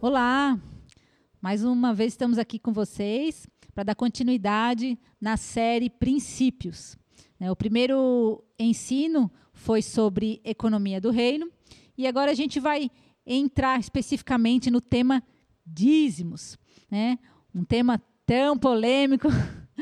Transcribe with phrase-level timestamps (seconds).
[0.00, 0.56] Olá!
[1.42, 6.96] Mais uma vez estamos aqui com vocês para dar continuidade na série Princípios.
[7.40, 11.50] Né, o primeiro ensino foi sobre economia do reino
[11.96, 12.88] e agora a gente vai
[13.26, 15.20] entrar especificamente no tema
[15.66, 16.56] dízimos,
[16.88, 17.18] né?
[17.52, 19.26] Um tema tão polêmico,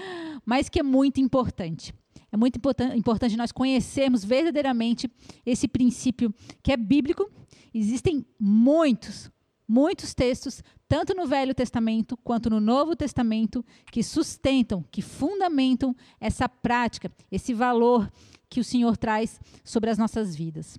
[0.46, 1.92] mas que é muito importante.
[2.32, 2.58] É muito
[2.94, 5.10] importante nós conhecermos verdadeiramente
[5.44, 7.30] esse princípio que é bíblico.
[7.74, 9.30] Existem muitos,
[9.68, 16.48] muitos textos, tanto no Velho Testamento quanto no Novo Testamento, que sustentam, que fundamentam essa
[16.48, 18.10] prática, esse valor
[18.48, 20.78] que o Senhor traz sobre as nossas vidas.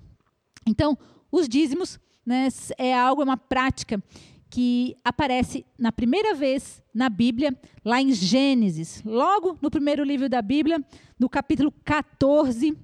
[0.66, 0.98] Então,
[1.32, 2.48] os dízimos né,
[2.78, 4.02] é algo, é uma prática
[4.50, 10.42] que aparece na primeira vez na Bíblia, lá em Gênesis, logo no primeiro livro da
[10.42, 10.84] Bíblia,
[11.20, 12.78] no capítulo 14,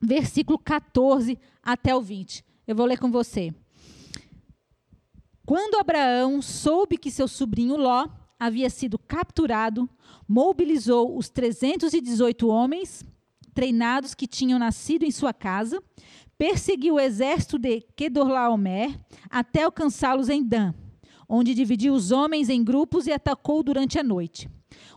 [0.00, 2.44] versículo 14 até o 20.
[2.66, 3.54] Eu vou ler com você.
[5.46, 9.88] Quando Abraão soube que seu sobrinho Ló havia sido capturado,
[10.28, 13.04] mobilizou os 318 homens
[13.54, 15.80] treinados que tinham nascido em sua casa,
[16.36, 18.98] perseguiu o exército de Kedorlaomer
[19.30, 20.74] até alcançá-los em Dan,
[21.28, 24.50] onde dividiu os homens em grupos e atacou durante a noite.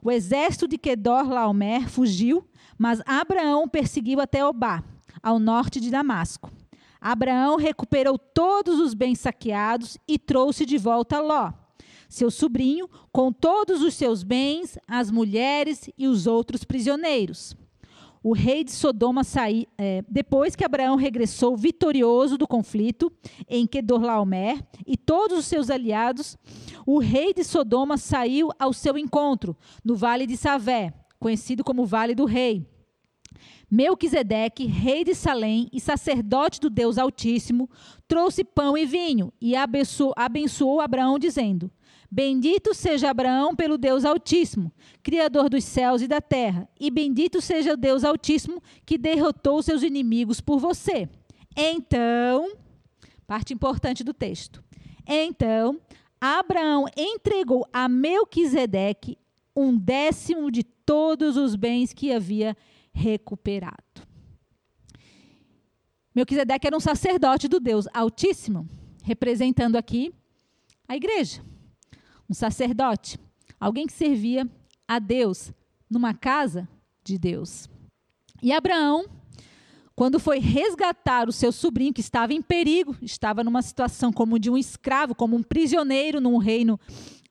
[0.04, 2.44] O exército de Kedorlaomer fugiu,
[2.76, 4.84] mas Abraão perseguiu até Obá,
[5.22, 6.52] ao norte de Damasco.
[7.02, 11.54] Abraão recuperou todos os bens saqueados e trouxe de volta Ló,
[12.10, 17.56] seu sobrinho, com todos os seus bens, as mulheres e os outros prisioneiros.
[18.22, 23.10] O rei de Sodoma saiu, é, depois que Abraão regressou vitorioso do conflito
[23.48, 26.38] em Kedorlaomer e todos os seus aliados,
[26.86, 29.56] o rei de Sodoma saiu ao seu encontro
[29.86, 32.68] no vale de Savé, conhecido como Vale do Rei
[33.70, 37.70] Melquisedeque, rei de Salém e sacerdote do Deus Altíssimo,
[38.08, 41.72] trouxe pão e vinho e abençoou, abençoou Abraão, dizendo:
[42.12, 44.72] Bendito seja Abraão pelo Deus Altíssimo,
[45.04, 49.84] Criador dos céus e da terra, e bendito seja o Deus Altíssimo que derrotou seus
[49.84, 51.08] inimigos por você.
[51.56, 52.54] Então,
[53.28, 54.64] parte importante do texto.
[55.08, 55.80] Então,
[56.20, 59.18] Abraão entregou a Melquisedeque
[59.56, 62.58] um décimo de todos os bens que havia
[62.94, 64.08] recuperado.
[66.14, 68.68] Melquisedeque era um sacerdote do Deus Altíssimo,
[69.04, 70.14] representando aqui
[70.88, 71.42] a igreja.
[72.30, 73.20] Um sacerdote,
[73.60, 74.48] alguém que servia
[74.88, 75.54] a Deus
[75.90, 76.68] numa casa
[77.04, 77.70] de Deus.
[78.42, 79.06] E Abraão,
[79.96, 84.50] quando foi resgatar o seu sobrinho que estava em perigo, estava numa situação como de
[84.50, 86.80] um escravo, como um prisioneiro num reino,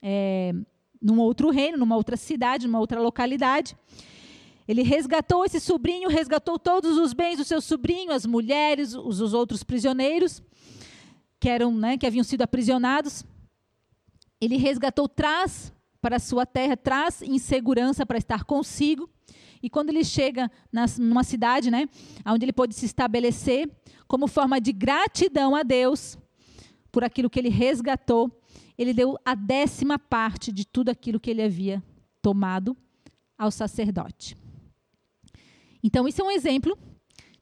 [0.02, 0.52] é,
[1.00, 3.76] num outro reino, numa outra cidade, numa outra localidade.
[4.68, 9.32] Ele resgatou esse sobrinho, resgatou todos os bens do seu sobrinho, as mulheres, os, os
[9.32, 10.42] outros prisioneiros
[11.40, 13.24] que eram, né, que haviam sido aprisionados.
[14.38, 19.08] Ele resgatou, traz para sua terra, traz em segurança para estar consigo.
[19.62, 21.88] E quando ele chega nas, numa cidade, né,
[22.26, 23.70] onde ele pôde se estabelecer,
[24.06, 26.18] como forma de gratidão a Deus
[26.92, 28.30] por aquilo que ele resgatou,
[28.76, 31.82] ele deu a décima parte de tudo aquilo que ele havia
[32.20, 32.76] tomado
[33.36, 34.36] ao sacerdote.
[35.82, 36.76] Então, isso é um exemplo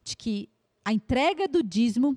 [0.02, 0.48] de que
[0.84, 2.16] a entrega do dízimo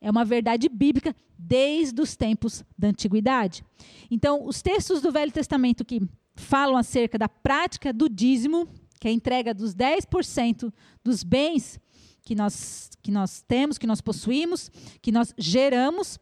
[0.00, 3.64] é uma verdade bíblica desde os tempos da antiguidade.
[4.10, 6.00] Então, os textos do Velho Testamento que
[6.34, 10.72] falam acerca da prática do dízimo, que é a entrega dos 10%
[11.02, 11.78] dos bens
[12.22, 14.70] que nós, que nós temos, que nós possuímos,
[15.00, 16.18] que nós geramos.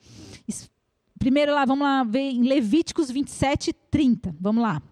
[1.19, 4.34] Primeiro lá, vamos lá ver em Levíticos 27, 30.
[4.41, 4.82] Vamos lá.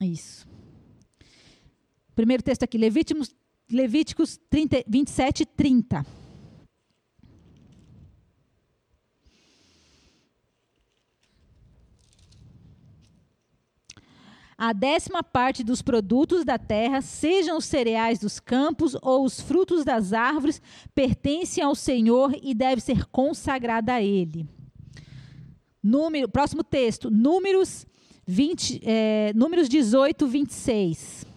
[0.00, 0.51] Isso.
[2.14, 3.34] Primeiro texto aqui, Levíticos,
[3.70, 6.04] Levíticos 30, 27, 30.
[14.64, 19.84] A décima parte dos produtos da terra, sejam os cereais dos campos ou os frutos
[19.84, 20.62] das árvores,
[20.94, 24.46] pertencem ao Senhor e deve ser consagrada a Ele.
[25.82, 27.84] Número, próximo texto, Números,
[28.24, 31.31] 20, é, números 18, 26.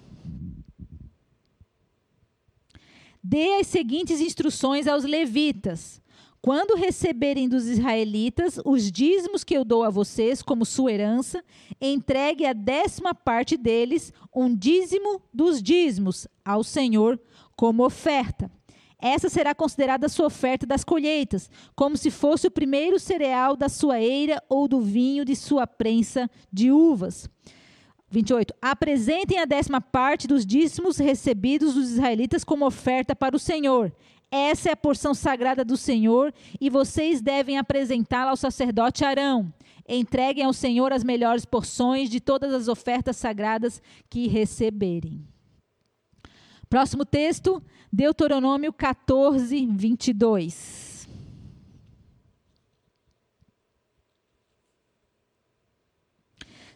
[3.28, 6.00] Dê as seguintes instruções aos levitas.
[6.44, 11.44] Quando receberem dos israelitas os dízimos que eu dou a vocês como sua herança,
[11.82, 17.20] entregue a décima parte deles, um dízimo dos dízimos, ao Senhor
[17.56, 18.52] como oferta.
[19.00, 23.70] Essa será considerada a sua oferta das colheitas, como se fosse o primeiro cereal da
[23.70, 27.28] sua eira ou do vinho de sua prensa de uvas.
[28.16, 28.54] 28.
[28.62, 33.92] Apresentem a décima parte dos dízimos recebidos dos israelitas como oferta para o Senhor.
[34.32, 39.54] Essa é a porção sagrada do Senhor e vocês devem apresentá-la ao sacerdote Arão.
[39.88, 45.22] Entreguem ao Senhor as melhores porções de todas as ofertas sagradas que receberem.
[46.70, 50.95] Próximo texto, Deuteronômio 14, 22.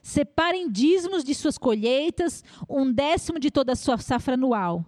[0.02, 4.86] Separem dízimos de suas colheitas, um décimo de toda a sua safra anual.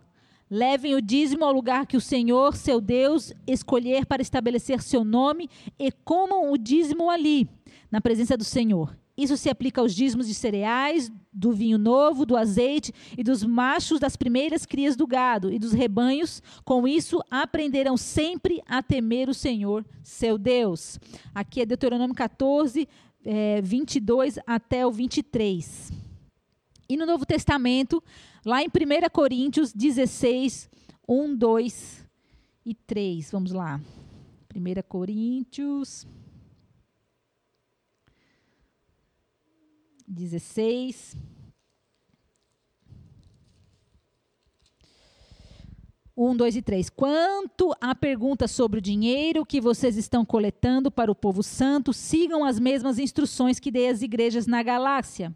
[0.49, 5.49] Levem o dízimo ao lugar que o Senhor, seu Deus, escolher para estabelecer seu nome
[5.79, 7.49] e comam o dízimo ali,
[7.89, 8.97] na presença do Senhor.
[9.17, 13.99] Isso se aplica aos dízimos de cereais, do vinho novo, do azeite e dos machos
[13.99, 16.41] das primeiras crias do gado e dos rebanhos.
[16.65, 20.99] Com isso, aprenderão sempre a temer o Senhor, seu Deus.
[21.35, 22.87] Aqui é Deuteronômio 14,
[23.25, 25.91] é, 22 até o 23.
[26.89, 28.03] E no Novo Testamento,
[28.45, 28.69] lá em 1
[29.11, 30.69] Coríntios 16,
[31.07, 32.07] 1, 2
[32.65, 33.31] e 3.
[33.31, 33.79] Vamos lá.
[34.53, 36.05] 1 Coríntios
[40.07, 41.15] 16.
[46.23, 46.87] Um, dois e três.
[46.87, 52.45] Quanto à pergunta sobre o dinheiro que vocês estão coletando para o povo santo, sigam
[52.45, 55.35] as mesmas instruções que dei às igrejas na galáxia.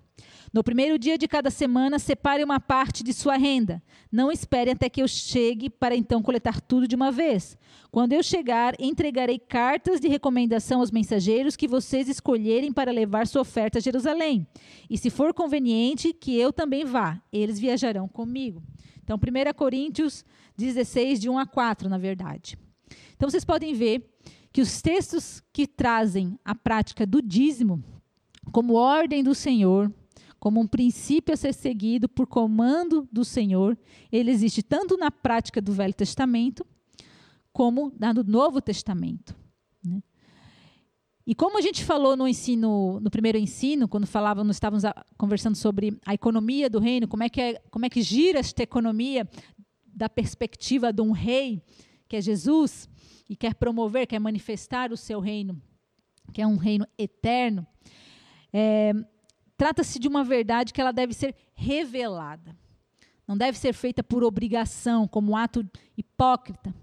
[0.54, 3.82] No primeiro dia de cada semana, separe uma parte de sua renda.
[4.12, 7.58] Não espere até que eu chegue para então coletar tudo de uma vez.
[7.90, 13.42] Quando eu chegar, entregarei cartas de recomendação aos mensageiros que vocês escolherem para levar sua
[13.42, 14.46] oferta a Jerusalém.
[14.88, 17.20] E se for conveniente, que eu também vá.
[17.34, 18.62] Eles viajarão comigo.
[19.06, 20.26] Então, 1 Coríntios
[20.58, 22.58] 16, de 1 a 4, na verdade.
[23.16, 24.04] Então, vocês podem ver
[24.52, 27.82] que os textos que trazem a prática do dízimo
[28.52, 29.94] como ordem do Senhor,
[30.40, 33.78] como um princípio a ser seguido por comando do Senhor,
[34.12, 36.66] ele existe tanto na prática do Velho Testamento,
[37.54, 39.36] como na do Novo Testamento.
[41.28, 44.84] E como a gente falou no ensino, no primeiro ensino, quando falávamos, estávamos
[45.18, 48.62] conversando sobre a economia do reino, como é que é, como é que gira esta
[48.62, 49.28] economia
[49.86, 51.64] da perspectiva de um rei,
[52.08, 52.88] que é Jesus,
[53.28, 55.60] e quer promover, quer manifestar o seu reino,
[56.32, 57.66] que é um reino eterno.
[58.54, 58.94] É,
[59.58, 62.56] Trata-se de uma verdade que ela deve ser revelada.
[63.28, 65.68] Não deve ser feita por obrigação, como um ato
[65.98, 66.74] hipócrita,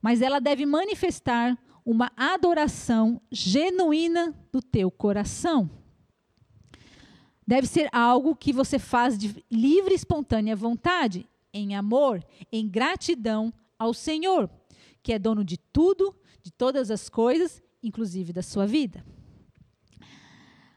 [0.00, 5.70] mas ela deve manifestar uma adoração genuína do teu coração.
[7.46, 13.52] Deve ser algo que você faz de livre e espontânea vontade, em amor, em gratidão
[13.78, 14.50] ao Senhor,
[15.02, 19.04] que é dono de tudo, de todas as coisas, inclusive da sua vida.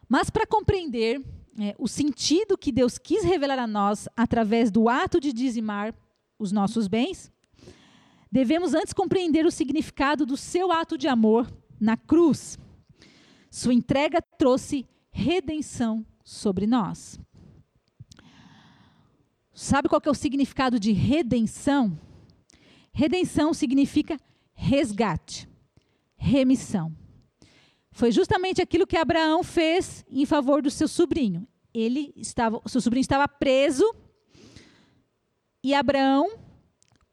[0.10, 1.24] Mas para compreender
[1.60, 5.96] é, o sentido que Deus quis revelar a nós através do ato de dizimar
[6.38, 7.32] os nossos bens,
[8.32, 12.58] devemos antes compreender o significado do seu ato de amor na cruz.
[13.50, 17.20] Sua entrega trouxe redenção sobre nós.
[19.54, 22.00] Sabe qual é o significado de redenção?
[22.94, 24.20] Redenção significa
[24.54, 25.48] resgate,
[26.16, 26.96] remissão.
[27.92, 31.48] Foi justamente aquilo que Abraão fez em favor do seu sobrinho.
[31.74, 33.84] Ele estava, seu sobrinho estava preso
[35.64, 36.47] e Abraão,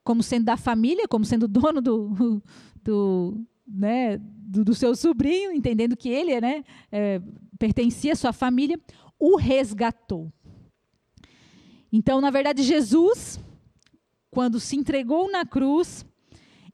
[0.05, 2.43] como sendo da família, como sendo dono do,
[2.83, 6.63] do, né, do, do seu sobrinho, entendendo que ele né,
[6.93, 7.21] é,
[7.59, 8.79] pertencia à sua família,
[9.19, 10.33] o resgatou.
[11.91, 13.41] Então, na verdade, Jesus,
[14.31, 16.05] quando se entregou na cruz,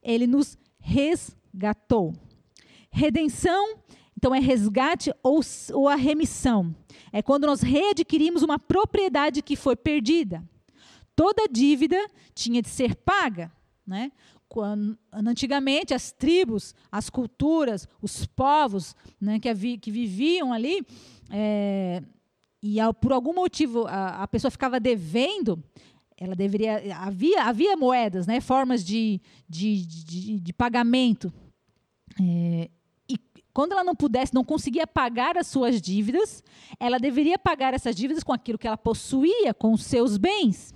[0.03, 2.13] ele nos resgatou.
[2.89, 3.79] Redenção
[4.21, 5.41] então, é resgate ou,
[5.73, 6.75] ou a remissão.
[7.11, 10.47] É quando nós readquirimos uma propriedade que foi perdida.
[11.15, 11.97] Toda dívida
[12.33, 13.51] tinha de ser paga.
[13.85, 14.11] Né?
[14.47, 20.85] Quando, antigamente, as tribos, as culturas, os povos né, que, que, viviam ali,
[21.29, 22.03] é,
[22.61, 25.63] e ao, por algum motivo a, a, pessoa ficava devendo,
[26.17, 26.95] ela deveria.
[26.97, 31.33] Havia, havia moedas, né, formas de, de, de, de pagamento.
[32.21, 32.69] É,
[33.53, 36.43] quando ela não pudesse, não conseguia pagar as suas dívidas,
[36.79, 40.73] ela deveria pagar essas dívidas com aquilo que ela possuía, com os seus bens.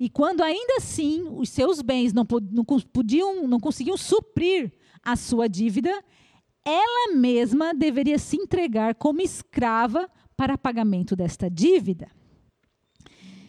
[0.00, 5.48] E quando ainda assim os seus bens não, não podiam, não conseguiam suprir a sua
[5.48, 5.92] dívida,
[6.64, 12.08] ela mesma deveria se entregar como escrava para pagamento desta dívida.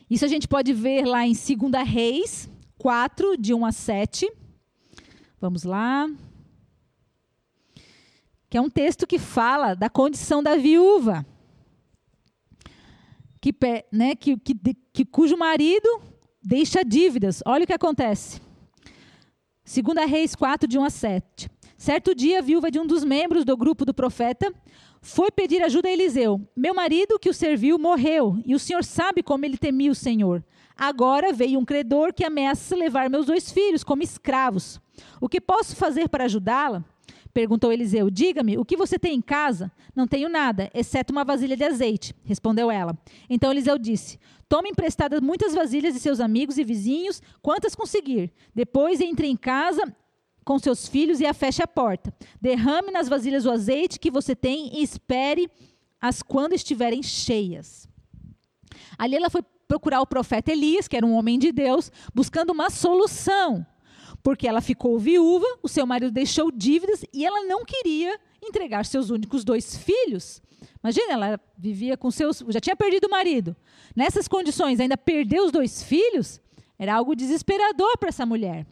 [0.10, 4.32] Isso a gente pode ver lá em 2 Reis 4, de 1 a 7.
[5.40, 6.08] Vamos lá
[8.50, 11.26] que é um texto que fala da condição da viúva,
[13.52, 14.56] que, né, que, que,
[14.94, 15.88] que cujo marido
[16.44, 17.42] deixa dívidas.
[17.46, 18.42] Olha o que acontece.
[19.64, 21.50] Segunda Reis 4, de 1 a 7.
[21.78, 24.54] Certo dia, a viúva de um dos membros do grupo do profeta
[25.02, 26.42] foi pedir ajuda a Eliseu.
[26.56, 30.44] Meu marido, que o serviu, morreu, e o senhor sabe como ele temia o Senhor.
[30.76, 34.80] Agora veio um credor que ameaça levar meus dois filhos como escravos.
[35.22, 36.84] O que posso fazer para ajudá-la?
[37.38, 39.72] Perguntou Eliseu: Diga-me, o que você tem em casa?
[39.96, 42.98] Não tenho nada, exceto uma vasilha de azeite, respondeu ela.
[43.30, 48.34] Então Eliseu disse: Tome emprestadas muitas vasilhas de seus amigos e vizinhos, quantas conseguir.
[48.56, 49.84] Depois entre em casa
[50.44, 52.12] com seus filhos e a feche a porta.
[52.42, 57.88] Derrame nas vasilhas o azeite que você tem e espere-as quando estiverem cheias.
[58.98, 62.72] Ali ela foi procurar o profeta Elias, que era um homem de Deus, buscando uma
[62.72, 63.64] solução
[64.28, 69.10] porque ela ficou viúva, o seu marido deixou dívidas e ela não queria entregar seus
[69.10, 70.42] únicos dois filhos.
[70.84, 72.44] Imagina, ela vivia com seus.
[72.50, 73.56] já tinha perdido o marido.
[73.96, 76.42] Nessas condições, ainda perder os dois filhos,
[76.78, 78.68] era algo desesperador para essa mulher.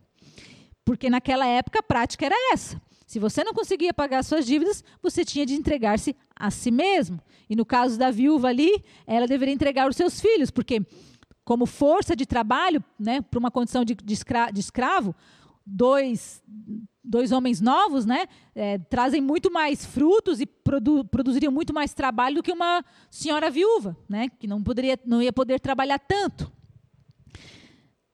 [0.84, 2.82] Porque naquela época a prática era essa.
[3.08, 7.18] Se você não conseguia pagar suas dívidas, você tinha de entregar-se a si mesmo.
[7.50, 10.82] E no caso da viúva ali, ela deveria entregar os seus filhos, porque
[11.46, 15.16] como força de trabalho, né, para uma condição de, de, escra de escravo,
[15.66, 16.44] dois,
[17.04, 22.36] dois homens novos, né, é, trazem muito mais frutos e produ produziriam muito mais trabalho
[22.36, 26.52] do que uma senhora viúva, né, que não poderia, não ia poder trabalhar tanto.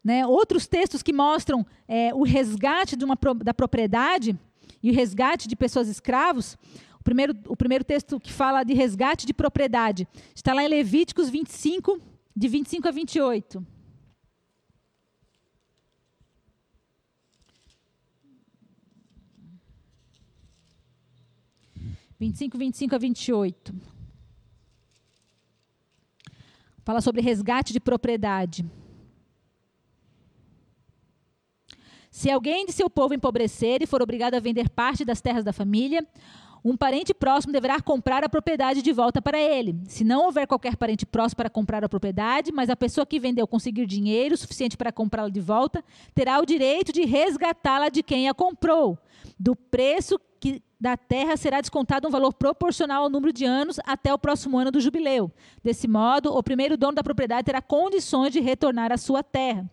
[0.03, 4.37] Né, outros textos que mostram é, o resgate de uma, da propriedade
[4.81, 6.57] e o resgate de pessoas escravos.
[6.99, 11.29] O primeiro, o primeiro texto que fala de resgate de propriedade está lá em Levíticos
[11.29, 11.99] 25,
[12.35, 13.65] de 25 a 28.
[22.21, 23.73] 25, 25 a 28.
[26.83, 28.63] Fala sobre resgate de propriedade.
[32.11, 35.51] Se alguém de seu povo empobrecer e for obrigado a vender parte das terras da
[35.51, 36.07] família,
[36.63, 39.81] um parente próximo deverá comprar a propriedade de volta para ele.
[39.87, 43.47] Se não houver qualquer parente próximo para comprar a propriedade, mas a pessoa que vendeu
[43.47, 48.33] conseguir dinheiro suficiente para comprá-la de volta, terá o direito de resgatá-la de quem a
[48.35, 48.95] comprou,
[49.39, 50.19] do preço
[50.81, 54.71] da terra será descontado um valor proporcional ao número de anos até o próximo ano
[54.71, 55.31] do jubileu.
[55.63, 59.69] Desse modo, o primeiro dono da propriedade terá condições de retornar à sua terra.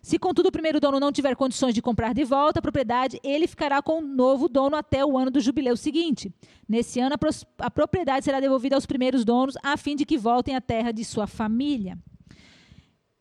[0.00, 3.46] Se, contudo, o primeiro dono não tiver condições de comprar de volta a propriedade, ele
[3.46, 6.32] ficará com o novo dono até o ano do jubileu seguinte.
[6.66, 10.56] Nesse ano, a, a propriedade será devolvida aos primeiros donos, a fim de que voltem
[10.56, 11.98] à terra de sua família.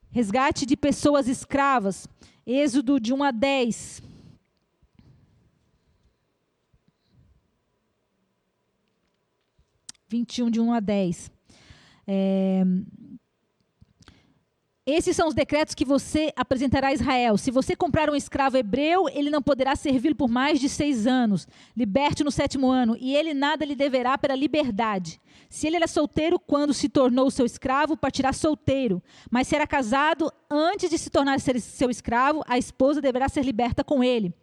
[0.10, 2.08] Resgate de pessoas escravas.
[2.48, 4.13] Êxodo de 1 a 10.
[10.14, 11.32] 21, de 1 a 10.
[12.06, 12.64] É,
[14.86, 17.38] esses são os decretos que você apresentará a Israel.
[17.38, 21.48] Se você comprar um escravo hebreu, ele não poderá servi-lo por mais de seis anos.
[21.76, 25.20] Liberte no sétimo ano, e ele nada lhe deverá pela liberdade.
[25.50, 29.02] Se ele era solteiro quando se tornou seu escravo, partirá solteiro.
[29.32, 33.84] Mas se era casado antes de se tornar seu escravo, a esposa deverá ser liberta
[33.84, 34.34] com ele.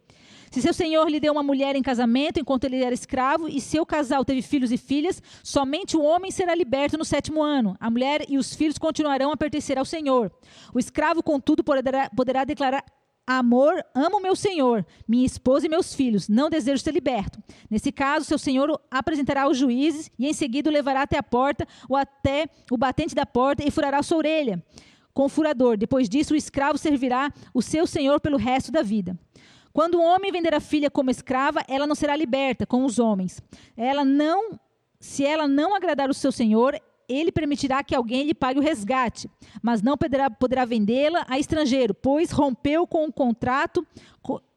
[0.51, 3.85] Se seu senhor lhe deu uma mulher em casamento enquanto ele era escravo, e seu
[3.85, 7.77] casal teve filhos e filhas, somente o homem será liberto no sétimo ano.
[7.79, 10.29] A mulher e os filhos continuarão a pertencer ao senhor.
[10.73, 12.83] O escravo, contudo, poderá, poderá declarar
[13.25, 17.41] Amor, amo meu senhor, minha esposa e meus filhos, não desejo ser liberto.
[17.69, 21.65] Nesse caso, seu senhor apresentará aos juízes e em seguida o levará até a porta
[21.87, 24.61] ou até o batente da porta e furará sua orelha
[25.13, 25.77] com o furador.
[25.77, 29.17] Depois disso, o escravo servirá o seu senhor pelo resto da vida.
[29.73, 33.41] Quando o homem vender a filha como escrava, ela não será liberta com os homens.
[33.75, 34.59] Ela não,
[34.99, 39.29] se ela não agradar o seu senhor, ele permitirá que alguém lhe pague o resgate,
[39.61, 43.85] mas não poderá, poderá vendê-la a estrangeiro, pois rompeu com o contrato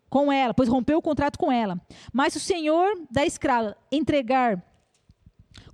[0.09, 1.81] com ela, pois rompeu o contrato com ela.
[2.13, 4.63] Mas se o senhor da escrava entregar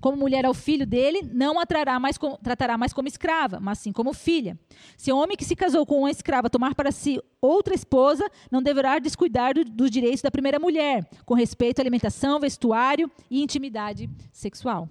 [0.00, 3.78] como mulher ao filho dele, não a trará mais com, tratará mais como escrava, mas
[3.78, 4.58] sim como filha.
[4.96, 8.62] Se o homem que se casou com uma escrava tomar para si outra esposa, não
[8.62, 14.08] deverá descuidar do, dos direitos da primeira mulher, com respeito à alimentação, vestuário e intimidade
[14.32, 14.88] sexual.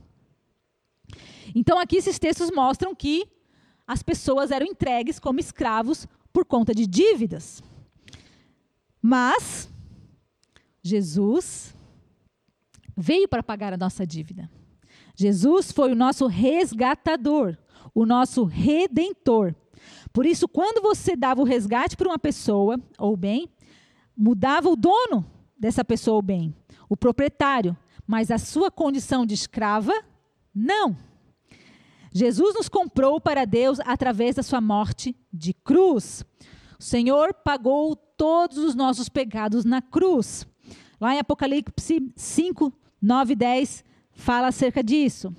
[1.55, 3.27] Então, aqui esses textos mostram que
[3.87, 7.63] as pessoas eram entregues como escravos por conta de dívidas.
[9.01, 9.67] Mas
[10.83, 11.73] Jesus
[12.95, 14.49] veio para pagar a nossa dívida.
[15.19, 17.57] Jesus foi o nosso resgatador,
[17.93, 19.53] o nosso redentor.
[20.13, 23.49] Por isso, quando você dava o resgate para uma pessoa ou bem,
[24.15, 25.25] mudava o dono
[25.59, 26.55] dessa pessoa ou bem,
[26.87, 27.75] o proprietário,
[28.07, 29.91] mas a sua condição de escrava,
[30.55, 30.95] não.
[32.13, 36.23] Jesus nos comprou para Deus através da sua morte de cruz.
[36.79, 40.47] O Senhor pagou todos os nossos pecados na cruz.
[40.97, 42.71] Lá em Apocalipse 5,
[43.01, 43.83] 9 e 10,
[44.19, 45.33] fala acerca disso.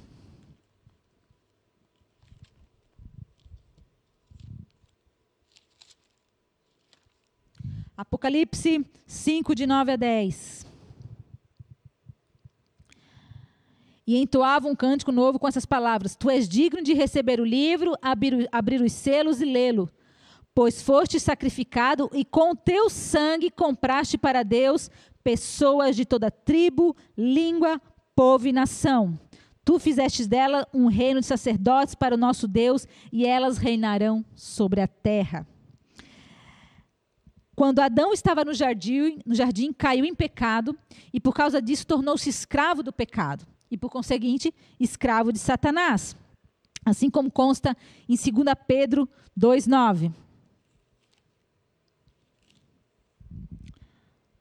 [7.96, 10.66] Apocalipse 5, de 9 a 10.
[14.06, 17.94] E entoava um cântico novo com essas palavras: Tu és digno de receber o livro,
[18.00, 19.90] abrir, abrir os selos e lê-lo.
[20.54, 24.90] Pois foste sacrificado e com teu sangue compraste para Deus
[25.22, 27.80] pessoas de toda tribo, língua,
[28.20, 29.18] povo e nação.
[29.64, 34.82] Tu fizestes dela um reino de sacerdotes para o nosso Deus, e elas reinarão sobre
[34.82, 35.46] a terra.
[37.56, 40.76] Quando Adão estava no jardim, no jardim, caiu em pecado
[41.14, 46.14] e por causa disso tornou-se escravo do pecado e por conseguinte escravo de Satanás.
[46.84, 47.74] Assim como consta
[48.06, 50.12] em 2 Pedro 2:9.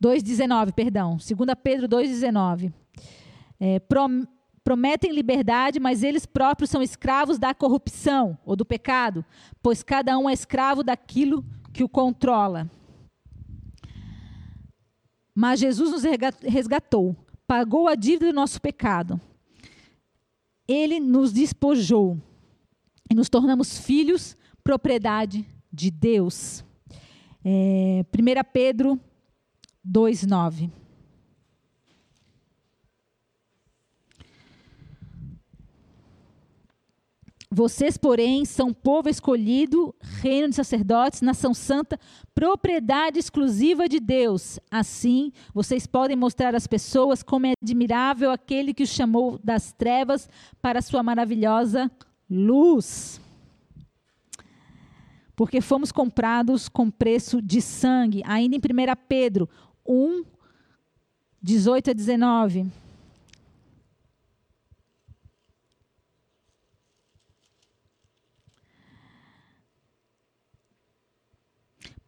[0.01, 1.15] 2:19, perdão.
[1.15, 2.73] 2 Pedro 2:19.
[3.59, 4.23] É, prom
[4.63, 9.25] prometem liberdade, mas eles próprios são escravos da corrupção ou do pecado,
[9.63, 12.69] pois cada um é escravo daquilo que o controla.
[15.33, 16.03] Mas Jesus nos
[16.43, 17.15] resgatou,
[17.47, 19.19] pagou a dívida do nosso pecado.
[20.67, 22.21] Ele nos despojou
[23.09, 26.63] e nos tornamos filhos, propriedade de Deus.
[27.43, 28.99] É, 1 Pedro
[29.83, 30.69] 2,9.
[37.51, 41.99] Vocês, porém, são povo escolhido, reino de sacerdotes, nação santa,
[42.35, 44.59] propriedade exclusiva de Deus.
[44.69, 50.29] Assim, vocês podem mostrar às pessoas como é admirável aquele que os chamou das trevas
[50.61, 51.89] para a sua maravilhosa
[52.29, 53.19] luz.
[55.35, 58.21] Porque fomos comprados com preço de sangue.
[58.25, 58.61] Ainda em 1
[59.07, 59.49] Pedro
[59.87, 60.23] 1,
[61.41, 62.71] 18 a 19.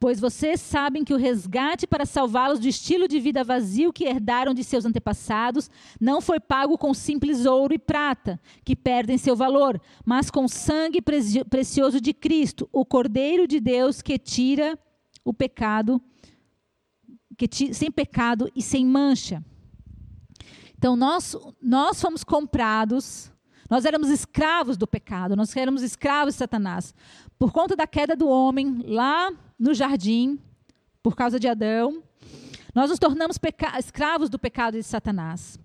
[0.02, 4.52] Pois vocês sabem que o resgate para salvá-los do estilo de vida vazio que herdaram
[4.52, 9.80] de seus antepassados não foi pago com simples ouro e prata, que perdem seu valor,
[10.04, 11.04] mas com sangue
[11.48, 14.76] precioso de Cristo, o Cordeiro de Deus que tira
[15.24, 16.02] o pecado,
[17.38, 19.46] que sem pecado e sem mancha.
[20.76, 23.32] Então nós nós fomos comprados
[23.70, 26.94] nós éramos escravos do pecado, nós éramos escravos de Satanás.
[27.40, 30.40] Por conta da queda do homem lá no jardim,
[31.04, 32.02] por causa de Adão,
[32.74, 33.38] nós nos tornamos
[33.78, 35.60] escravos do pecado de Satanás.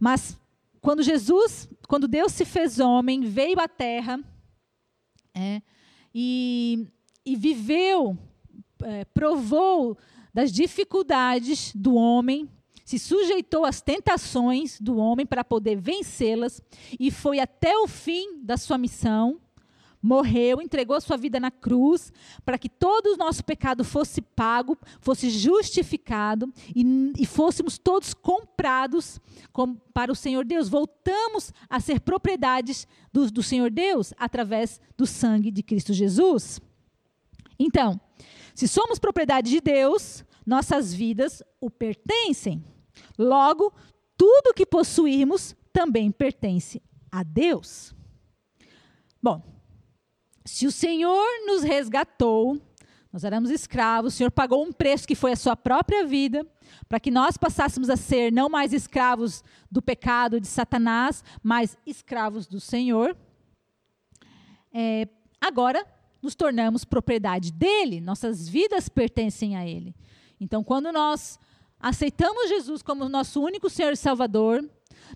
[0.00, 0.38] Mas
[0.80, 4.18] quando Jesus, quando Deus se fez homem, veio à terra
[5.34, 5.60] é,
[6.14, 6.88] e,
[7.26, 8.16] e, viveu,
[8.82, 9.98] é, provou
[10.32, 12.48] das dificuldades do homem,
[12.86, 16.62] se sujeitou às tentações do homem para poder vencê-las
[16.98, 19.38] e foi até o fim da sua missão.
[20.02, 22.12] Morreu, entregou sua vida na cruz
[22.44, 29.20] para que todo o nosso pecado fosse pago, fosse justificado e, e fôssemos todos comprados
[29.52, 30.68] com, para o Senhor Deus.
[30.68, 36.60] Voltamos a ser propriedades do, do Senhor Deus através do sangue de Cristo Jesus.
[37.56, 38.00] Então,
[38.54, 42.64] se somos propriedade de Deus, nossas vidas o pertencem.
[43.16, 43.72] Logo,
[44.16, 47.94] tudo que possuirmos também pertence a Deus.
[49.22, 49.51] Bom,
[50.44, 52.60] se o Senhor nos resgatou,
[53.12, 56.46] nós éramos escravos, o Senhor pagou um preço que foi a sua própria vida,
[56.88, 62.46] para que nós passássemos a ser não mais escravos do pecado de Satanás, mas escravos
[62.46, 63.16] do Senhor.
[64.72, 65.06] É,
[65.40, 65.86] agora
[66.22, 69.94] nos tornamos propriedade dele, nossas vidas pertencem a ele.
[70.40, 71.38] Então, quando nós
[71.78, 74.68] aceitamos Jesus como nosso único Senhor e Salvador,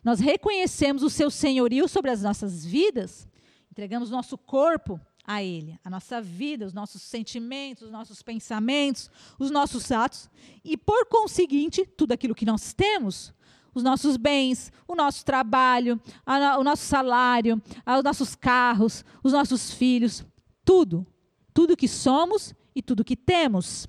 [0.04, 3.26] nós reconhecemos o seu senhorio sobre as nossas vidas,
[3.70, 9.50] entregamos nosso corpo a Ele, a nossa vida, os nossos sentimentos, os nossos pensamentos, os
[9.50, 10.30] nossos atos,
[10.64, 13.34] e por conseguinte, tudo aquilo que nós temos,
[13.74, 19.32] os nossos bens, o nosso trabalho, a, o nosso salário, a, os nossos carros, os
[19.32, 20.24] nossos filhos,
[20.64, 21.06] tudo,
[21.52, 23.86] tudo que somos e tudo que temos.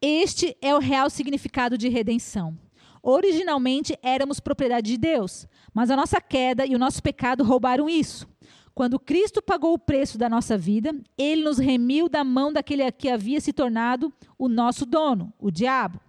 [0.00, 2.58] Este é o real significado de redenção.
[3.02, 8.28] Originalmente éramos propriedade de Deus, mas a nossa queda e o nosso pecado roubaram isso.
[8.74, 13.08] Quando Cristo pagou o preço da nossa vida, ele nos remiu da mão daquele que
[13.08, 16.00] havia se tornado o nosso dono, o diabo.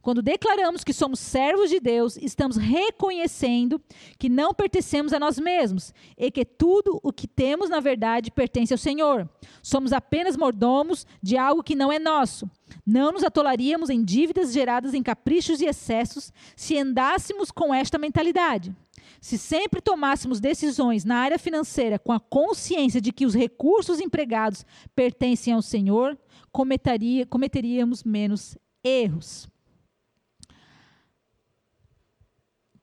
[0.00, 3.80] Quando declaramos que somos servos de Deus, estamos reconhecendo
[4.18, 8.72] que não pertencemos a nós mesmos e que tudo o que temos, na verdade, pertence
[8.72, 9.28] ao Senhor.
[9.62, 12.48] Somos apenas mordomos de algo que não é nosso.
[12.84, 18.74] Não nos atolaríamos em dívidas geradas em caprichos e excessos se andássemos com esta mentalidade.
[19.20, 24.64] Se sempre tomássemos decisões na área financeira com a consciência de que os recursos empregados
[24.94, 26.18] pertencem ao Senhor,
[26.52, 29.48] cometeríamos menos erros.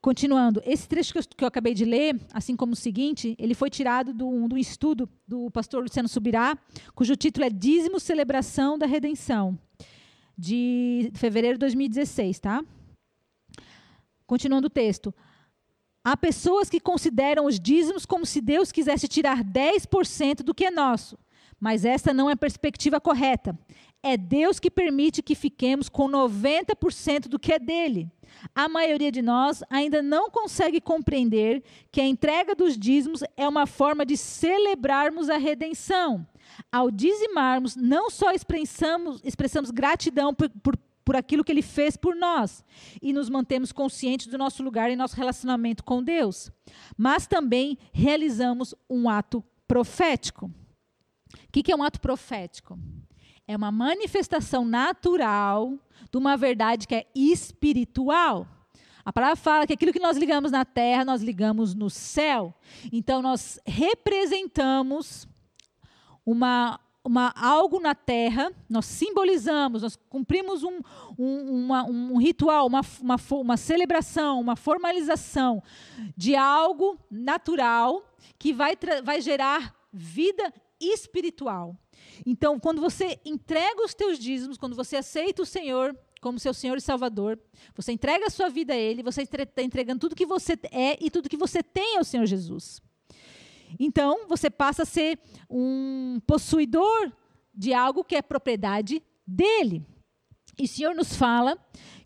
[0.04, 3.54] Continuando, esse trecho que eu, que eu, acabei de ler, assim como o seguinte, ele
[3.54, 6.58] foi tirado do, do estudo do pastor Luciano Subirá,
[6.94, 9.58] cujo título é Dízimo Celebração da Redenção,
[10.36, 12.62] de fevereiro de 2016, tá?
[14.26, 15.14] Continuando o texto.
[16.06, 20.70] Há pessoas que consideram os dízimos como se Deus quisesse tirar 10% do que é
[20.70, 21.18] nosso,
[21.58, 23.58] mas esta não é a perspectiva correta.
[24.02, 28.10] É Deus que permite que fiquemos com 90% do que é dele.
[28.54, 33.66] A maioria de nós ainda não consegue compreender que a entrega dos dízimos é uma
[33.66, 36.26] forma de celebrarmos a redenção.
[36.70, 42.16] Ao dizimarmos, não só expressamos, expressamos gratidão por, por, por aquilo que ele fez por
[42.16, 42.64] nós
[43.02, 46.50] e nos mantemos conscientes do nosso lugar em nosso relacionamento com Deus,
[46.96, 50.46] mas também realizamos um ato profético.
[50.46, 52.78] O que é um ato profético?
[53.46, 55.78] É uma manifestação natural
[56.10, 58.48] de uma verdade que é espiritual.
[59.04, 62.54] A palavra fala que aquilo que nós ligamos na terra, nós ligamos no céu.
[62.90, 65.28] Então, nós representamos
[66.24, 70.80] uma, uma, algo na terra, nós simbolizamos, nós cumprimos um,
[71.18, 75.62] um, uma, um ritual, uma, uma, uma celebração, uma formalização
[76.16, 78.02] de algo natural
[78.38, 81.76] que vai, vai gerar vida espiritual.
[82.24, 86.78] Então, quando você entrega os teus dízimos, quando você aceita o Senhor como seu Senhor
[86.78, 87.38] e Salvador,
[87.76, 91.10] você entrega a sua vida a Ele, você está entregando tudo que você é e
[91.10, 92.80] tudo que você tem ao Senhor Jesus.
[93.78, 97.12] Então, você passa a ser um possuidor
[97.54, 99.84] de algo que é propriedade dele.
[100.58, 101.58] E o Senhor nos fala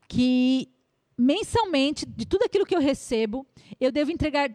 [0.08, 0.68] que
[1.16, 3.46] mensalmente, de tudo aquilo que eu recebo,
[3.80, 4.50] eu devo entregar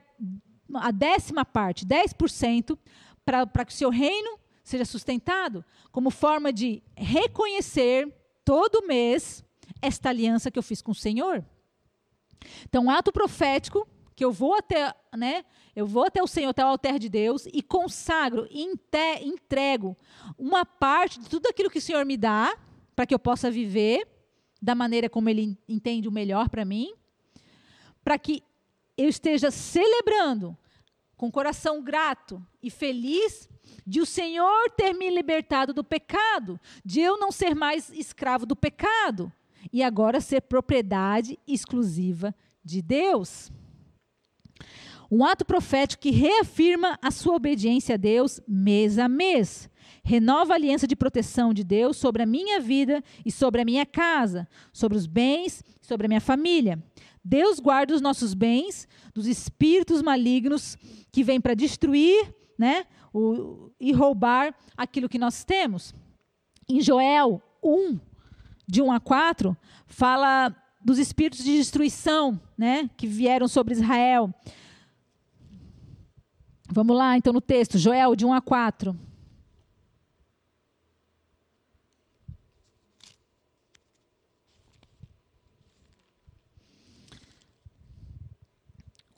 [0.75, 2.77] a décima parte, 10%,
[3.25, 8.11] para que o seu reino seja sustentado, como forma de reconhecer
[8.45, 9.43] todo mês
[9.81, 11.45] esta aliança que eu fiz com o Senhor.
[12.63, 15.43] Então, um ato profético que eu vou até, né,
[15.75, 18.63] eu vou até o Senhor, até o altar de Deus e consagro e
[19.23, 19.97] entrego
[20.37, 22.55] uma parte de tudo aquilo que o Senhor me dá
[22.95, 24.07] para que eu possa viver
[24.61, 26.93] da maneira como ele entende o melhor para mim,
[28.03, 28.43] para que
[28.97, 30.57] eu esteja celebrando
[31.17, 33.49] com coração grato e feliz
[33.85, 38.55] de o Senhor ter me libertado do pecado, de eu não ser mais escravo do
[38.55, 39.31] pecado
[39.71, 43.51] e agora ser propriedade exclusiva de Deus.
[45.11, 49.69] Um ato profético que reafirma a sua obediência a Deus mês a mês.
[50.03, 53.85] Renova a aliança de proteção de Deus sobre a minha vida e sobre a minha
[53.85, 56.83] casa, sobre os bens, sobre a minha família.
[57.23, 60.77] Deus guarda os nossos bens dos espíritos malignos
[61.11, 65.93] que vêm para destruir né, o, e roubar aquilo que nós temos.
[66.67, 67.99] Em Joel 1,
[68.67, 74.33] de 1 a 4, fala dos espíritos de destruição né, que vieram sobre Israel.
[76.69, 78.97] Vamos lá, então, no texto, Joel, de 1 a 4.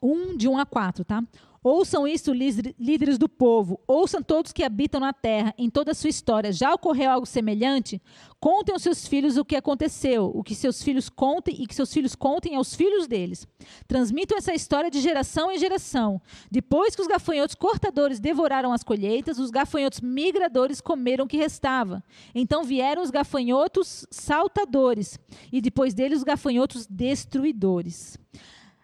[0.02, 1.24] Um de 1 a 4, tá?
[1.68, 3.80] Ouçam isso, líderes do povo.
[3.88, 6.52] Ouçam todos que habitam na terra, em toda a sua história.
[6.52, 8.00] Já ocorreu algo semelhante?
[8.38, 11.92] Contem aos seus filhos o que aconteceu, o que seus filhos contem e que seus
[11.92, 13.48] filhos contem aos filhos deles.
[13.88, 16.22] Transmitam essa história de geração em geração.
[16.48, 22.00] Depois que os gafanhotos cortadores devoraram as colheitas, os gafanhotos migradores comeram o que restava.
[22.32, 25.18] Então vieram os gafanhotos saltadores,
[25.50, 28.16] e depois deles os gafanhotos destruidores.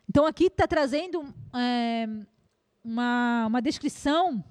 [0.08, 1.24] Então aqui está trazendo.
[1.54, 2.08] É,
[2.84, 4.42] uma, uma descrição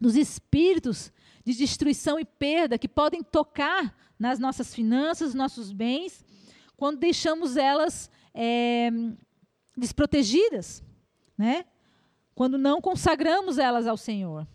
[0.00, 1.12] dos espíritos
[1.44, 6.24] de destruição e perda que podem tocar nas nossas finanças, nossos bens,
[6.76, 8.90] quando deixamos elas é,
[9.76, 10.82] desprotegidas,
[11.36, 11.64] né?
[12.34, 14.46] quando não consagramos elas ao Senhor.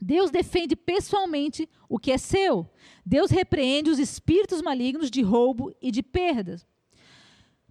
[0.00, 2.68] Deus defende pessoalmente o que é seu.
[3.06, 6.66] Deus repreende os espíritos malignos de roubo e de perdas.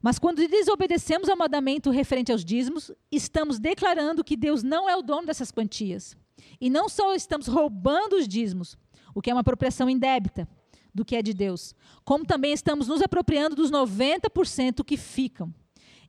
[0.01, 5.01] Mas quando desobedecemos ao mandamento referente aos dízimos, estamos declarando que Deus não é o
[5.01, 6.15] dono dessas quantias.
[6.59, 8.77] E não só estamos roubando os dízimos,
[9.13, 10.47] o que é uma apropriação indébita,
[10.93, 15.53] do que é de Deus, como também estamos nos apropriando dos 90% que ficam.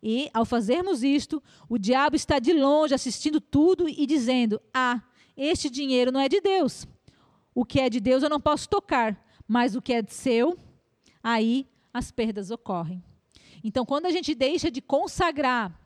[0.03, 5.01] E, ao fazermos isto, o diabo está de longe assistindo tudo e dizendo: Ah,
[5.37, 6.87] este dinheiro não é de Deus.
[7.55, 10.59] O que é de Deus eu não posso tocar, mas o que é seu,
[11.23, 13.03] aí as perdas ocorrem.
[13.63, 15.79] Então, quando a gente deixa de consagrar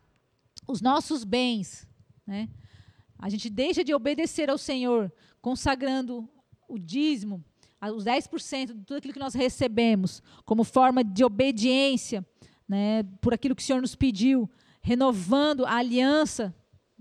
[0.67, 1.87] os nossos bens,
[2.27, 2.49] né,
[3.19, 6.29] a gente deixa de obedecer ao Senhor, consagrando
[6.69, 7.45] o dízimo,
[7.95, 12.27] os 10% de tudo aquilo que nós recebemos, como forma de obediência,
[12.69, 16.55] né, por aquilo que o Senhor nos pediu, renovando a aliança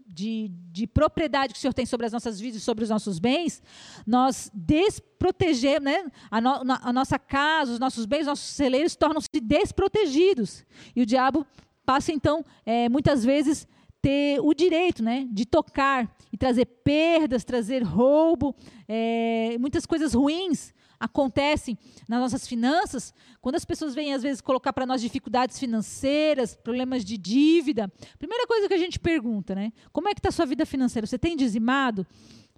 [0.05, 3.19] de, de, propriedade que o Senhor tem sobre as nossas vidas e sobre os nossos
[3.19, 3.61] bens,
[4.05, 6.05] nós desprotegemos, né?
[6.29, 6.49] A, no,
[6.81, 10.65] a, nossa casa, os nossos bens, os nossos celeiros tornam-se desprotegidos.
[10.95, 11.45] E o diabo
[11.85, 13.67] passa, então, é, muitas vezes,
[14.01, 18.55] ter o direito né, de tocar e trazer perdas, trazer roubo,
[18.87, 20.73] é, muitas coisas ruins
[21.05, 26.55] acontecem nas nossas finanças, quando as pessoas vêm às vezes colocar para nós dificuldades financeiras,
[26.55, 29.71] problemas de dívida, primeira coisa que a gente pergunta, né?
[29.91, 31.07] Como é que está a sua vida financeira?
[31.07, 32.05] Você tem dizimado?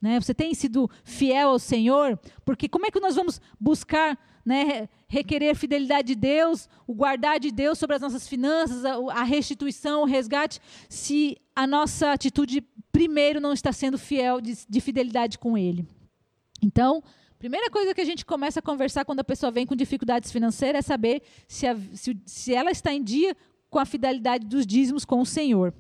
[0.02, 0.20] Né?
[0.20, 2.20] Você tem sido fiel ao Senhor?
[2.46, 7.52] Porque como é que nós vamos buscar né, requerer fidelidade de Deus, o guardar de
[7.52, 13.42] Deus sobre as nossas finanças, a, a restituição, o resgate, se a nossa atitude primeiro
[13.42, 15.86] não está sendo fiel de, de fidelidade com Ele?
[16.62, 17.04] Então,
[17.40, 20.80] Primeira coisa que a gente começa a conversar quando a pessoa vem com dificuldades financeiras
[20.80, 23.38] é saber se, a, se, se ela está em dia
[23.70, 25.74] com a fidelidade dos dízimos com o Senhor.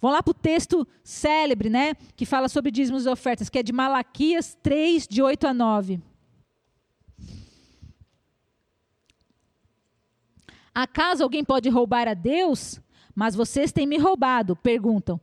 [0.00, 3.62] Vamos lá para o texto célebre, né, que fala sobre dízimos e ofertas, que é
[3.62, 6.00] de Malaquias 3, de 8 a 9.
[10.74, 12.80] Acaso alguém pode roubar a Deus?
[13.14, 15.20] Mas vocês têm me roubado, perguntam.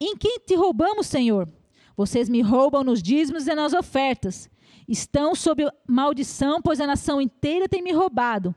[0.00, 1.48] Em quem te roubamos, Senhor?
[1.98, 4.48] Vocês me roubam nos dízimos e nas ofertas.
[4.86, 8.54] Estão sob maldição, pois a nação inteira tem me roubado.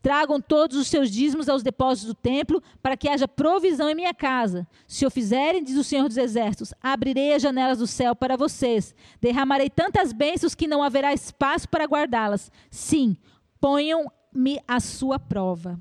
[0.00, 4.14] Tragam todos os seus dízimos aos depósitos do templo, para que haja provisão em minha
[4.14, 4.64] casa.
[4.86, 8.94] Se o fizerem, diz o Senhor dos Exércitos, abrirei as janelas do céu para vocês.
[9.20, 12.48] Derramarei tantas bênçãos que não haverá espaço para guardá-las.
[12.70, 13.16] Sim,
[13.60, 15.80] ponham-me a sua prova.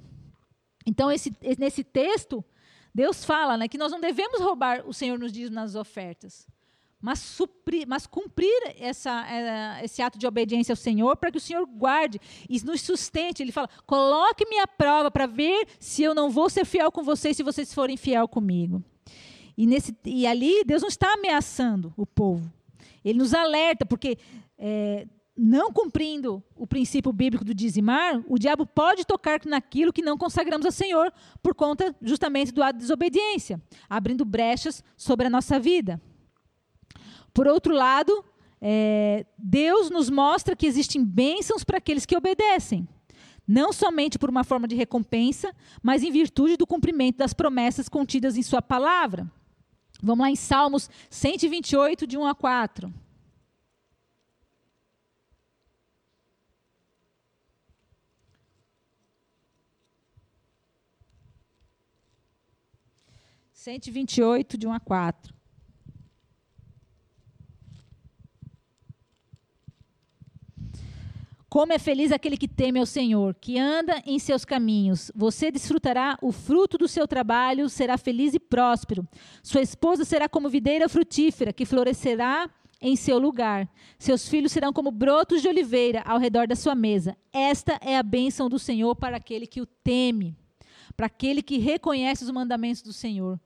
[0.83, 2.43] Então, esse, nesse texto,
[2.91, 6.51] Deus fala né, que nós não devemos roubar o Senhor nos dízimos nas ofertas
[7.03, 11.41] mas, suprir, mas cumprir essa, é, esse ato de obediência ao Senhor para que o
[11.41, 12.17] Senhor guarde
[12.49, 13.43] e nos sustente.
[13.43, 17.35] Ele fala: coloque-me à prova para ver se eu não vou ser fiel com vocês
[17.35, 18.81] se vocês forem fiel comigo.
[19.57, 22.49] E, nesse, e ali Deus não está ameaçando o povo.
[23.03, 24.17] Ele nos alerta, porque
[24.57, 30.17] é, não cumprindo o princípio bíblico do dizimar, o diabo pode tocar naquilo que não
[30.17, 31.11] consagramos ao Senhor,
[31.41, 36.01] por conta justamente do ato de desobediência, abrindo brechas sobre a nossa vida.
[37.33, 38.23] Por outro lado,
[38.61, 42.87] é, Deus nos mostra que existem bênçãos para aqueles que obedecem.
[43.47, 48.37] Não somente por uma forma de recompensa, mas em virtude do cumprimento das promessas contidas
[48.37, 49.29] em Sua palavra.
[50.01, 52.93] Vamos lá em Salmos 128, de 1 a 4.
[63.63, 65.33] Cento e vinte e oito, de um a quatro.
[71.53, 75.11] Como é feliz aquele que teme ao Senhor, que anda em seus caminhos.
[75.13, 79.07] Você desfrutará o fruto do seu trabalho, será feliz e próspero.
[79.43, 82.49] Sua esposa será como videira frutífera, que florescerá
[82.81, 83.69] em seu lugar.
[83.99, 87.15] Seus filhos serão como brotos de oliveira ao redor da sua mesa.
[87.31, 90.35] Esta é a bênção do Senhor para aquele que o teme,
[90.97, 93.39] para aquele que reconhece os mandamentos do Senhor.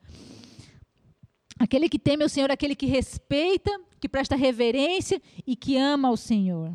[1.59, 6.15] Aquele que teme ao Senhor, aquele que respeita, que presta reverência e que ama ao
[6.15, 6.73] Senhor.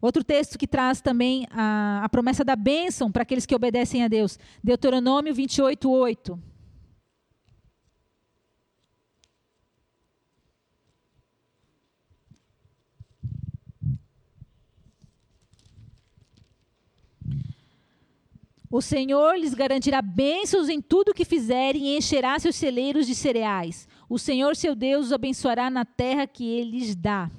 [0.00, 4.08] Outro texto que traz também a, a promessa da bênção para aqueles que obedecem a
[4.08, 4.38] Deus.
[4.62, 6.38] Deuteronômio 28, 8.
[18.70, 23.14] O Senhor lhes garantirá bênçãos em tudo o que fizerem e encherá seus celeiros de
[23.14, 23.88] cereais.
[24.08, 27.30] O Senhor, seu Deus, os abençoará na terra que ele lhes dá.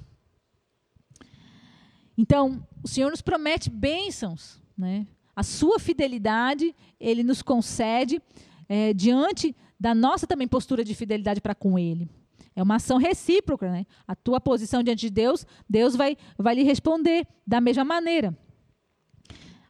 [2.18, 5.06] Então, o Senhor nos promete bênçãos, né?
[5.36, 8.20] A sua fidelidade, Ele nos concede
[8.68, 12.10] é, diante da nossa também postura de fidelidade para com Ele.
[12.56, 13.86] É uma ação recíproca, né?
[14.08, 18.36] A tua posição diante de Deus, Deus vai, vai lhe responder da mesma maneira.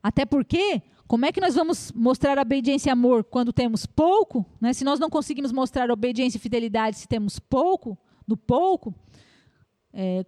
[0.01, 4.45] Até porque, como é que nós vamos mostrar obediência e amor quando temos pouco?
[4.61, 4.71] Né?
[4.71, 8.95] Se nós não conseguimos mostrar obediência e fidelidade se temos pouco, no pouco,
[9.91, 10.25] é,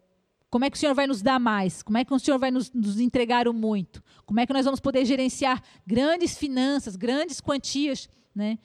[0.49, 1.83] como é que o Senhor vai nos dar mais?
[1.83, 4.03] Como é que o Senhor vai nos, nos entregar o muito?
[4.25, 8.57] Como é que nós vamos poder gerenciar grandes finanças, grandes quantias, né?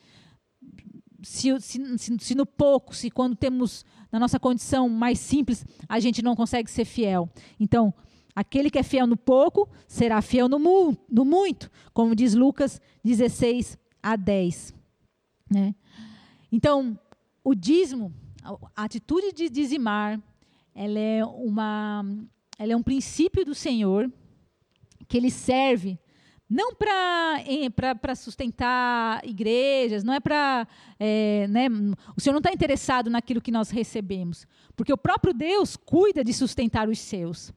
[1.21, 5.99] Se, se, se, se, no pouco, se quando temos na nossa condição mais simples, a
[5.99, 7.29] gente não consegue ser fiel.
[7.59, 7.93] Então,
[8.35, 12.79] aquele que é fiel no pouco será fiel no, mu no muito, como diz Lucas
[13.03, 14.73] 16 a 10.
[15.49, 15.73] Né?
[16.51, 16.99] Então,
[17.43, 18.13] o dízimo,
[18.75, 20.21] a atitude de dizimar,
[20.75, 22.05] ela é, uma,
[22.59, 24.11] ela é um princípio do Senhor
[25.07, 25.97] que ele serve
[26.49, 30.67] não para sustentar igrejas, não é para.
[30.99, 31.67] É, né,
[32.15, 36.33] o Senhor não está interessado naquilo que nós recebemos, porque o próprio Deus cuida de
[36.33, 37.51] sustentar os seus.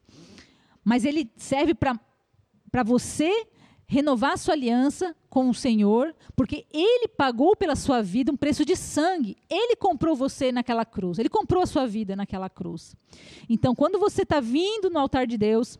[0.83, 3.47] Mas ele serve para você
[3.89, 8.75] renovar sua aliança com o Senhor, porque Ele pagou pela sua vida um preço de
[8.75, 9.35] sangue.
[9.49, 11.17] Ele comprou você naquela cruz.
[11.17, 12.95] Ele comprou a sua vida naquela cruz.
[13.49, 15.79] Então, quando você está vindo no altar de Deus,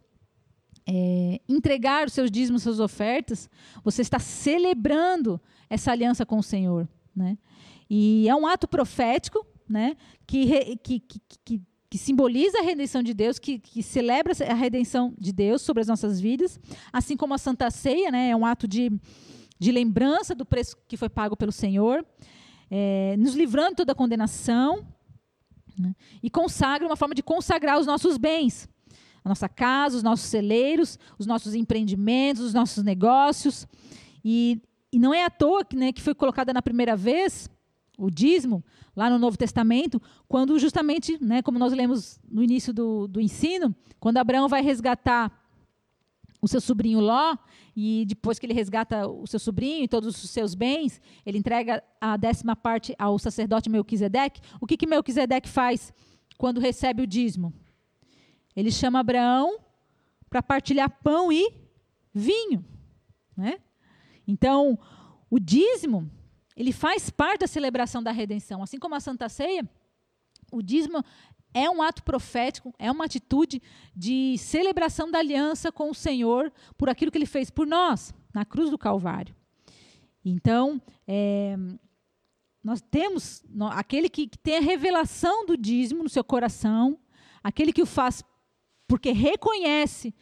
[0.88, 3.48] é, entregar os seus dízimos, suas ofertas,
[3.84, 6.90] você está celebrando essa aliança com o Senhor.
[7.16, 7.38] Né?
[7.88, 9.96] E é um ato profético né,
[10.26, 15.14] que, que, que, que que simboliza a redenção de Deus, que, que, celebra a redenção
[15.18, 16.60] de Deus sobre as nossas vidas,
[16.94, 18.92] assim como a Santa Ceia, né, é um ato de,
[19.58, 22.06] de lembrança do preço que foi pago pelo Senhor,
[22.70, 24.86] é, nos livrando de toda a condenação,
[25.78, 28.70] né, e consagra uma forma de consagrar os nossos bens,
[29.24, 33.68] a nossa casa, os nossos celeiros, os nossos empreendimentos, os nossos negócios,
[34.24, 34.62] e,
[34.94, 37.50] e não é à toa que, né, que foi colocada na primeira vez
[38.00, 38.64] o dízimo,
[38.96, 43.76] lá no Novo Testamento, quando justamente, né, como nós lemos no início do, do ensino,
[44.00, 45.32] quando Abraão vai resgatar
[46.42, 47.36] o seu sobrinho Ló,
[47.76, 51.84] e depois que ele resgata o seu sobrinho e todos os seus bens, ele entrega
[52.00, 54.42] a décima parte ao sacerdote Melquisedeque.
[54.60, 55.94] O que, que Melquisedeque faz
[56.38, 57.54] quando recebe o dízimo?
[58.56, 59.60] Ele chama Abraão
[60.30, 61.54] para partilhar pão e
[62.14, 62.64] vinho.
[63.36, 63.60] Né?
[64.28, 64.78] Então,
[65.30, 66.10] o dízimo
[66.60, 68.62] ele faz parte da celebração da redenção.
[68.62, 69.68] Assim como a Santa Ceia,
[70.52, 71.02] o dízimo
[71.54, 73.62] é um ato profético, é uma atitude
[73.96, 78.44] de celebração da aliança com o Senhor por aquilo que ele fez por nós, na
[78.44, 79.34] cruz do Calvário.
[80.24, 81.56] Então, é,
[82.62, 83.42] nós temos
[83.72, 87.00] aquele que, que tem a revelação do dízimo no seu coração,
[87.42, 88.22] aquele que o faz
[88.86, 90.14] porque reconhece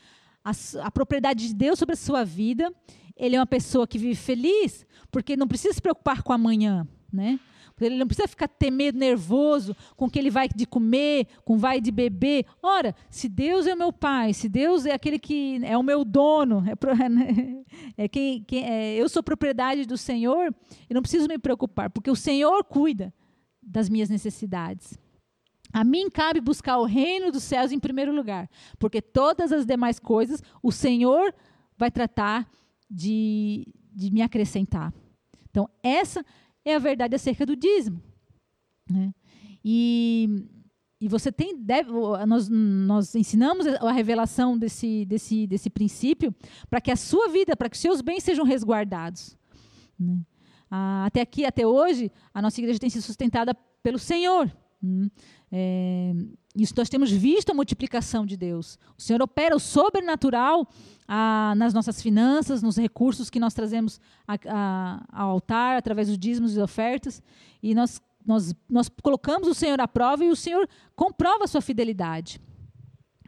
[0.44, 0.52] a,
[0.84, 2.72] a propriedade de Deus sobre a sua vida,
[3.18, 7.40] ele é uma pessoa que vive feliz, porque não precisa se preocupar com amanhã, né?
[7.80, 11.80] Ele não precisa ficar temer, nervoso com o que ele vai de comer, com vai
[11.80, 12.46] de beber.
[12.62, 16.04] Ora, se Deus é o meu pai, se Deus é aquele que é o meu
[16.04, 16.74] dono, é,
[17.10, 17.64] né?
[17.96, 20.54] é quem, quem é, eu sou propriedade do Senhor,
[20.90, 23.14] eu não preciso me preocupar, porque o Senhor cuida
[23.62, 24.98] das minhas necessidades.
[25.72, 28.50] A mim cabe buscar o reino dos céus em primeiro lugar,
[28.80, 31.34] porque todas as demais coisas o Senhor
[31.78, 32.50] vai tratar
[32.90, 34.94] de, de me acrescentar.
[35.50, 36.24] Então, essa
[36.64, 38.02] é a verdade acerca do dízimo.
[38.90, 39.14] Né?
[39.64, 40.46] E,
[41.02, 41.58] e você tem.
[41.58, 41.92] Deve,
[42.26, 46.34] nós, nós ensinamos a revelação desse, desse, desse princípio
[46.70, 49.38] para que a sua vida, para que seus bens sejam resguardados.
[50.00, 50.20] Né?
[50.70, 54.52] Ah, até aqui, até hoje, a nossa igreja tem sido sustentada pelo Senhor.
[54.84, 55.10] Hum,
[55.52, 56.14] é,
[56.64, 58.80] isso nós temos visto a multiplicação de Deus.
[58.98, 60.68] O Senhor opera o sobrenatural
[61.08, 66.18] a, nas nossas finanças, nos recursos que nós trazemos a, a, ao altar, através dos
[66.18, 67.22] dízimos e ofertas.
[67.62, 71.62] E nós, nós, nós colocamos o Senhor à prova e o Senhor comprova a sua
[71.62, 72.42] fidelidade.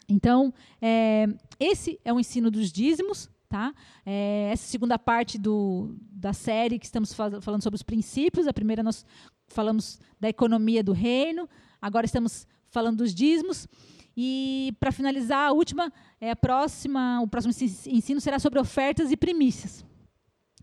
[0.07, 1.27] Então, é,
[1.59, 3.29] esse é o ensino dos dízimos.
[3.47, 3.73] Tá?
[4.05, 8.47] É, essa segunda parte do, da série que estamos falando sobre os princípios.
[8.47, 9.03] A primeira nós
[9.47, 11.49] falamos da economia do reino,
[11.81, 13.67] agora estamos falando dos dízimos.
[14.15, 17.53] E para finalizar, a última, é a próxima, o próximo
[17.88, 19.86] ensino será sobre ofertas e primícias.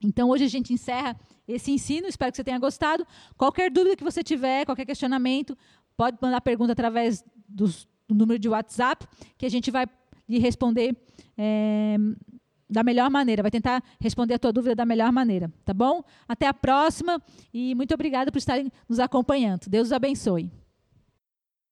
[0.03, 3.07] Então hoje a gente encerra esse ensino, espero que você tenha gostado.
[3.37, 5.57] Qualquer dúvida que você tiver, qualquer questionamento,
[5.97, 7.67] pode mandar pergunta através do
[8.09, 9.07] número de WhatsApp,
[9.39, 9.87] que a gente vai
[10.29, 10.97] lhe responder
[11.39, 11.97] é,
[12.69, 16.03] da melhor maneira, vai tentar responder a tua dúvida da melhor maneira, tá bom?
[16.29, 17.23] Até a próxima
[17.55, 19.69] e muito obrigada por estarem nos acompanhando.
[19.69, 20.51] Deus os abençoe.